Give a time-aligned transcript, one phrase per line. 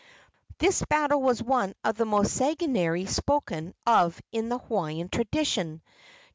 [0.57, 5.83] This battle was one of the most sanguinary spoken of in Hawaiian tradition.